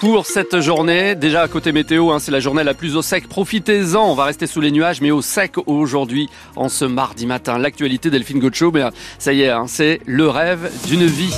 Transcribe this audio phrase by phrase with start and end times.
[0.00, 1.14] pour cette journée.
[1.14, 3.28] Déjà à côté météo, hein, c'est la journée la plus au sec.
[3.28, 7.58] Profitez-en, on va rester sous les nuages, mais au sec aujourd'hui, en ce mardi matin.
[7.58, 8.82] L'actualité Delphine Gocho, mais
[9.18, 11.34] ça y est, hein, c'est le rêve d'une vie.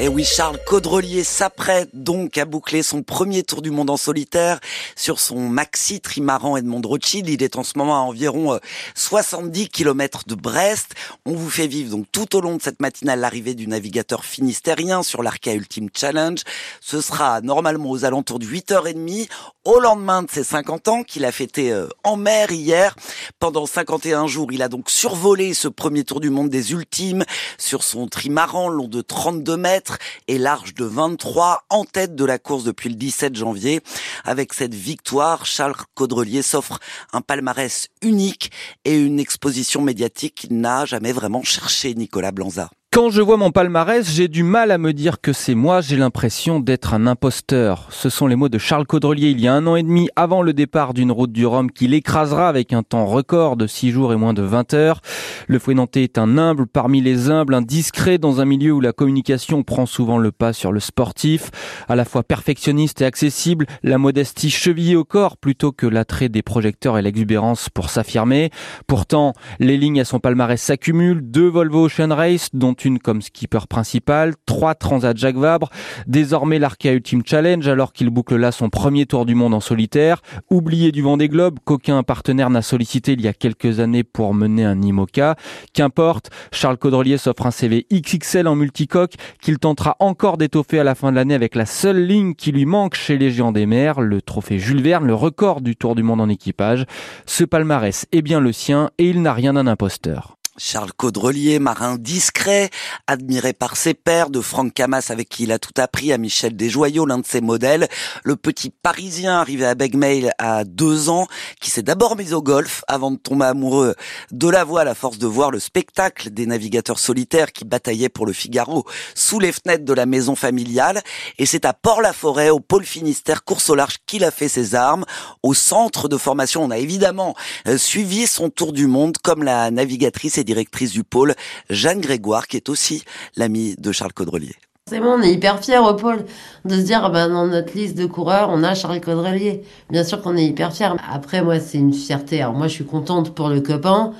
[0.00, 3.98] Et eh oui, Charles Caudrelier s'apprête donc à boucler son premier tour du monde en
[3.98, 4.58] solitaire
[4.96, 7.28] sur son maxi trimaran Edmond Rothschild.
[7.28, 8.58] Il est en ce moment à environ
[8.94, 10.94] 70 euh, km de Brest.
[11.26, 15.02] On vous fait vivre donc tout au long de cette matinale l'arrivée du navigateur finistérien
[15.02, 16.38] sur l'Arca Ultimate Challenge.
[16.80, 19.28] Ce sera normalement aux alentours de 8h30
[19.66, 22.96] au lendemain de ses 50 ans qu'il a fêté euh, en mer hier.
[23.38, 27.26] Pendant 51 jours, il a donc survolé ce premier tour du monde des ultimes
[27.58, 29.89] sur son trimaran long de 32 mètres
[30.28, 33.80] et large de 23 en tête de la course depuis le 17 janvier.
[34.24, 36.78] Avec cette victoire, Charles Caudrelier s'offre
[37.12, 38.50] un palmarès unique
[38.84, 42.70] et une exposition médiatique qu'il n'a jamais vraiment cherché, Nicolas Blanza.
[42.92, 45.96] Quand je vois mon palmarès, j'ai du mal à me dire que c'est moi, j'ai
[45.96, 47.86] l'impression d'être un imposteur.
[47.90, 50.42] Ce sont les mots de Charles Caudrelier il y a un an et demi avant
[50.42, 54.12] le départ d'une route du Rhum qui l'écrasera avec un temps record de 6 jours
[54.12, 55.02] et moins de 20 heures.
[55.46, 58.80] Le fouet nantais est un humble parmi les humbles, un discret dans un milieu où
[58.80, 61.52] la communication prend souvent le pas sur le sportif.
[61.88, 66.42] À la fois perfectionniste et accessible, la modestie chevillée au corps plutôt que l'attrait des
[66.42, 68.50] projecteurs et l'exubérance pour s'affirmer.
[68.88, 71.22] Pourtant, les lignes à son palmarès s'accumulent.
[71.22, 75.68] Deux Volvo Ocean Race, dont comme skipper principal, trois Transat Jacques Vabre,
[76.06, 80.22] désormais l'Arkea Ultimate Challenge alors qu'il boucle là son premier tour du monde en solitaire,
[80.50, 84.34] oublié du vent des globes qu'aucun partenaire n'a sollicité il y a quelques années pour
[84.34, 85.36] mener un IMOCA.
[85.74, 90.94] Qu'importe, Charles Caudrelier s'offre un CV XXL en multicoque qu'il tentera encore d'étoffer à la
[90.94, 94.00] fin de l'année avec la seule ligne qui lui manque chez les géants des mers,
[94.00, 96.86] le trophée Jules Verne, le record du tour du monde en équipage.
[97.26, 100.39] Ce palmarès est bien le sien et il n'a rien d'un imposteur.
[100.62, 102.68] Charles Caudrelier, marin discret,
[103.06, 106.54] admiré par ses pairs, de Franck Camas avec qui il a tout appris, à Michel
[106.54, 107.88] Desjoyaux, l'un de ses modèles,
[108.24, 111.26] le petit Parisien arrivé à Begmail à deux ans,
[111.62, 113.94] qui s'est d'abord mis au golf avant de tomber amoureux
[114.32, 118.26] de la voile à force de voir le spectacle des navigateurs solitaires qui bataillaient pour
[118.26, 118.84] le Figaro
[119.14, 121.00] sous les fenêtres de la maison familiale.
[121.38, 125.06] Et c'est à Port-la-Forêt, au pôle Finistère, course au large, qu'il a fait ses armes.
[125.42, 127.34] Au centre de formation, on a évidemment
[127.66, 131.34] euh, suivi son tour du monde comme la navigatrice et directrice du pôle,
[131.68, 133.04] Jeanne Grégoire, qui est aussi
[133.36, 134.56] l'amie de Charles Caudrelier.
[134.88, 136.24] C'est bon, on est hyper fiers au pôle
[136.64, 139.62] de se dire, ben, dans notre liste de coureurs, on a Charles Caudrelier.
[139.90, 140.96] Bien sûr qu'on est hyper fiers.
[141.08, 142.42] Après, moi, c'est une fierté.
[142.42, 144.12] Alors moi, je suis contente pour le copain.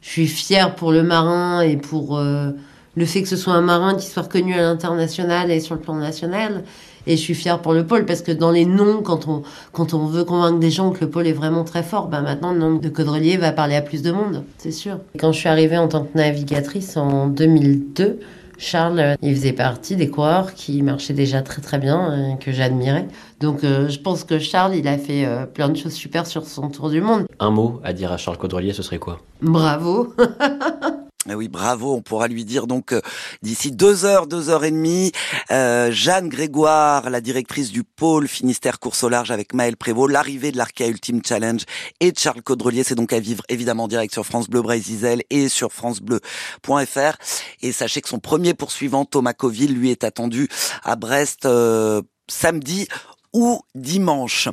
[0.00, 2.52] Je suis fière pour le marin et pour euh,
[2.94, 5.82] le fait que ce soit un marin qui soit reconnu à l'international et sur le
[5.82, 6.64] plan national.
[7.06, 9.42] Et je suis fière pour le pôle parce que dans les noms, quand on,
[9.72, 12.52] quand on veut convaincre des gens que le pôle est vraiment très fort, ben maintenant
[12.52, 14.98] le nom de Caudrelier va parler à plus de monde, c'est sûr.
[15.18, 18.20] Quand je suis arrivée en tant que navigatrice en 2002,
[18.58, 23.06] Charles, il faisait partie des coureurs qui marchaient déjà très très bien, et que j'admirais.
[23.40, 26.46] Donc euh, je pense que Charles, il a fait euh, plein de choses super sur
[26.46, 27.26] son tour du monde.
[27.40, 29.20] Un mot à dire à Charles Caudrelier, ce serait quoi?
[29.42, 30.14] Bravo
[31.28, 33.00] Eh oui, bravo, on pourra lui dire donc euh,
[33.42, 35.10] d'ici deux heures, deux heures et demie,
[35.50, 40.52] euh, Jeanne Grégoire, la directrice du pôle Finistère course au large avec Maël Prévost, l'arrivée
[40.52, 41.62] de l'Arca Ultimate Challenge
[42.00, 45.48] et de Charles Caudrelier, c'est donc à vivre évidemment direct sur France Bleu Brésil et
[45.48, 47.16] sur francebleu.fr.
[47.62, 50.48] Et sachez que son premier poursuivant, Thomas Coville, lui est attendu
[50.82, 52.86] à Brest euh, samedi
[53.34, 54.48] ou dimanche.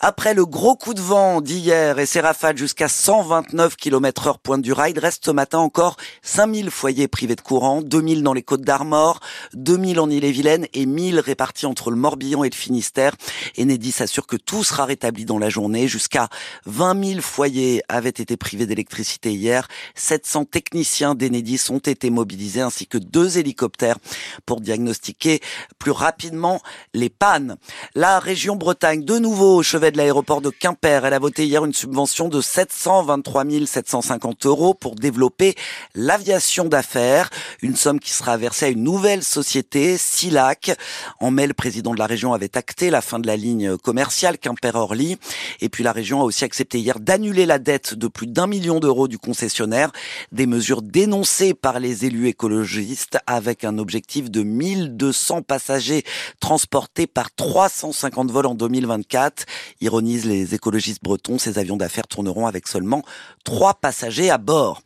[0.00, 4.60] Après le gros coup de vent d'hier et ses rafales jusqu'à 129 km heure pointe
[4.60, 8.60] du rail, reste ce matin encore 5000 foyers privés de courant, 2000 dans les Côtes
[8.60, 9.20] d'Armor,
[9.54, 13.16] 2000 en Ille-et-Vilaine et 1000 répartis entre le Morbihan et le Finistère.
[13.58, 15.88] Enedis assure que tout sera rétabli dans la journée.
[15.88, 16.28] Jusqu'à
[16.66, 19.66] 20 000 foyers avaient été privés d'électricité hier.
[19.94, 23.96] 700 techniciens d'Enedis ont été mobilisés ainsi que deux hélicoptères
[24.44, 25.40] pour diagnostiquer
[25.78, 26.60] plus rapidement
[26.92, 27.56] les pannes.
[27.94, 31.04] La région Bretagne, de nouveau au chevet de l'aéroport de Quimper.
[31.04, 35.54] Elle a voté hier une subvention de 723 750 euros pour développer
[35.94, 37.30] l'aviation d'affaires.
[37.62, 40.72] Une somme qui sera versée à une nouvelle société, Silac.
[41.20, 44.38] En mai, le président de la région avait acté la fin de la ligne commerciale
[44.38, 45.18] Quimper-Orly.
[45.60, 48.80] Et puis la région a aussi accepté hier d'annuler la dette de plus d'un million
[48.80, 49.92] d'euros du concessionnaire.
[50.32, 56.02] Des mesures dénoncées par les élus écologistes avec un objectif de 1200 passagers
[56.40, 59.44] transportés par 350 de vol en 2024.
[59.80, 63.02] Ironisent les écologistes bretons, ces avions d'affaires tourneront avec seulement
[63.44, 64.82] trois passagers à bord.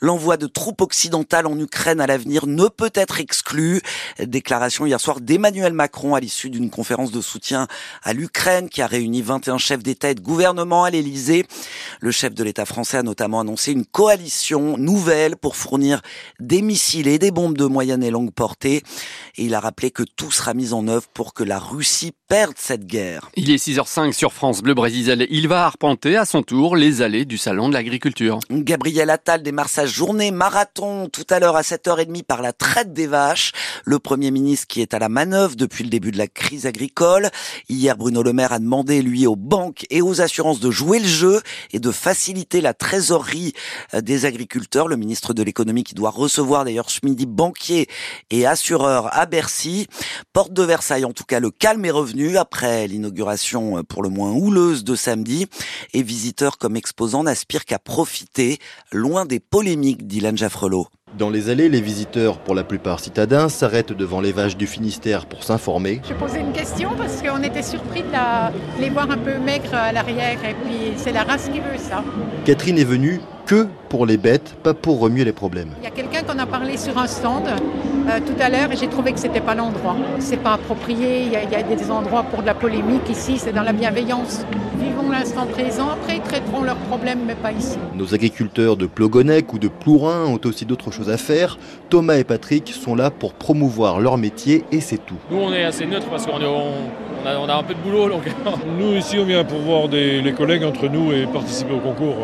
[0.00, 3.80] L'envoi de troupes occidentales en Ukraine à l'avenir ne peut être exclu.
[4.18, 7.68] Déclaration hier soir d'Emmanuel Macron à l'issue d'une conférence de soutien
[8.02, 11.46] à l'Ukraine qui a réuni 21 chefs d'État et de gouvernement à l'Élysée.
[12.00, 16.02] Le chef de l'État français a notamment annoncé une coalition nouvelle pour fournir
[16.40, 18.82] des missiles et des bombes de moyenne et longue portée.
[19.36, 22.54] Et il a rappelé que tout sera mis en œuvre pour que la Russie perde
[22.56, 23.30] cette cette guerre.
[23.36, 25.26] Il est 6h05 sur France Bleu Brésil.
[25.28, 28.38] Il va arpenter à son tour les allées du Salon de l'Agriculture.
[28.50, 33.06] Gabriel Attal démarre sa journée marathon tout à l'heure à 7h30 par la traite des
[33.06, 33.52] vaches.
[33.84, 37.28] Le Premier ministre qui est à la manœuvre depuis le début de la crise agricole.
[37.68, 41.06] Hier, Bruno Le Maire a demandé, lui, aux banques et aux assurances de jouer le
[41.06, 41.42] jeu
[41.74, 43.52] et de faciliter la trésorerie
[43.92, 44.88] euh, des agriculteurs.
[44.88, 47.86] Le ministre de l'économie qui doit recevoir d'ailleurs ce midi banquiers
[48.30, 49.88] et assureurs à Bercy.
[50.32, 54.08] Porte de Versailles, en tout cas, le calme est revenu après l'inauguration euh, pour le
[54.08, 55.46] moins houleuse de samedi.
[55.94, 58.58] Et visiteurs comme exposants n'aspirent qu'à profiter,
[58.92, 60.86] loin des polémiques d'Ilan Jaffrelot.
[61.18, 65.26] Dans les allées, les visiteurs, pour la plupart citadins, s'arrêtent devant les vaches du Finistère
[65.26, 66.00] pour s'informer.
[66.08, 68.50] Je posais une question parce qu'on était surpris de la-
[68.80, 72.02] les voir un peu maigres à l'arrière et puis c'est la race qui veut ça.
[72.46, 75.72] Catherine est venue que pour les bêtes, pas pour remuer les problèmes.
[75.80, 77.44] Il y a quelqu'un qu'on a parlé sur un stand
[78.08, 79.96] euh, tout à l'heure et j'ai trouvé que c'était pas l'endroit.
[80.18, 83.08] C'est pas approprié, il y, a, il y a des endroits pour de la polémique
[83.10, 84.44] ici, c'est dans la bienveillance.
[84.80, 87.78] Vivons l'instant présent, après ils traiteront leurs problèmes mais pas ici.
[87.94, 91.58] Nos agriculteurs de Plogonec ou de Plourin ont aussi d'autres choses à faire.
[91.90, 95.16] Thomas et Patrick sont là pour promouvoir leur métier et c'est tout.
[95.30, 96.72] Nous, on est assez neutre parce qu'on est- on,
[97.24, 98.08] on a, on a un peu de boulot.
[98.08, 98.22] Donc...
[98.78, 102.16] Nous, ici, on vient pour voir des, les collègues entre nous et participer au concours.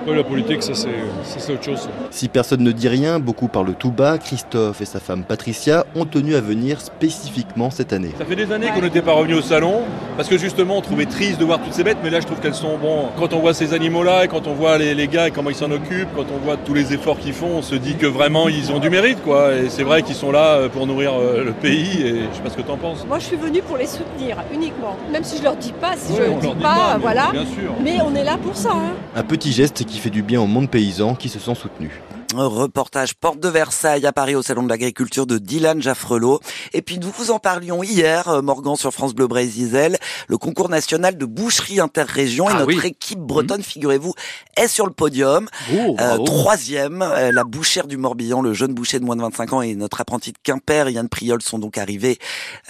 [0.00, 0.88] Après, la politique, ça, c'est
[1.24, 1.88] ça, c'est autre chose.
[2.10, 4.16] Si personne ne dit rien, beaucoup parlent tout bas.
[4.16, 8.12] Christophe et sa femme Patricia ont tenu à venir spécifiquement cette année.
[8.16, 9.82] Ça fait des années qu'on n'était pas revenu au salon
[10.16, 11.98] parce que justement, on trouvait triste de voir toutes ces bêtes.
[12.02, 13.08] Mais là, je trouve qu'elles sont bon.
[13.18, 15.56] Quand on voit ces animaux-là et quand on voit les, les gars et comment ils
[15.56, 18.48] s'en occupent, quand on voit tous les efforts qu'ils font, on se dit que vraiment,
[18.48, 19.54] ils ont du mérite, quoi.
[19.54, 22.02] Et c'est vrai qu'ils sont là euh, pour nourrir euh, le pays.
[22.02, 23.04] Et je sais pas ce que t'en penses.
[23.06, 24.96] Moi, je suis venue pour les soutenir uniquement.
[25.12, 26.94] Même si je leur dis pas, si Oui, je on leur dis leur dit pas,
[26.94, 27.28] mais voilà.
[27.32, 27.72] Bien sûr.
[27.82, 28.70] Mais on est là pour ça.
[28.72, 28.92] hein.
[29.16, 32.00] Un petit geste qui fait du bien au monde paysan qui se sent soutenu.
[32.36, 36.38] Un reportage porte de Versailles à Paris au salon de l'agriculture de Dylan Jaffrelot.
[36.72, 39.96] Et puis nous vous en parlions hier, euh, Morgan sur France Bleu Brésil,
[40.28, 42.80] le concours national de boucherie interrégion et Ah notre oui.
[42.84, 44.14] équipe bretonne, figurez-vous,
[44.56, 45.48] est sur le podium.
[45.74, 49.52] Oh, Euh, troisième, euh, la bouchère du Morbihan, le jeune boucher de moins de 25
[49.52, 52.18] ans et notre apprenti de Quimper, Yann Priol, sont donc arrivés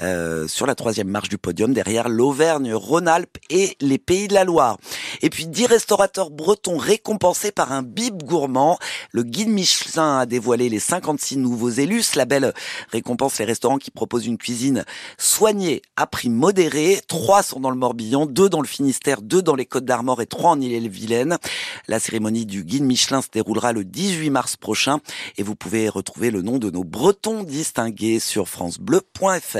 [0.02, 4.44] euh, sur la troisième marche du podium, derrière l'Auvergne, Rhône-Alpes et les Pays de la
[4.44, 4.78] Loire.
[5.22, 8.78] Et puis dix restaurateurs bretons récompensés par un bib gourmand.
[9.12, 12.02] Le guide Michelin a dévoilé les 56 nouveaux élus.
[12.02, 12.52] Ce label
[12.90, 14.84] récompense les restaurants qui proposent une cuisine
[15.18, 17.00] soignée à prix modéré.
[17.06, 20.26] Trois sont dans le Morbihan, deux dans le Finistère, deux dans les Côtes d'Armor et
[20.26, 21.38] trois en Ille-et-Vilaine.
[21.88, 25.00] La cérémonie du guide Michelin se déroulera le 18 mars prochain
[25.36, 29.58] et vous pouvez retrouver le nom de nos Bretons distingués sur francebleu.fr.